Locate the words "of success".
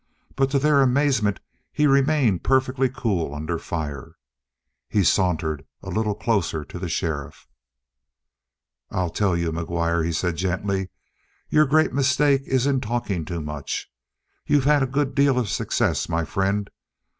15.37-16.09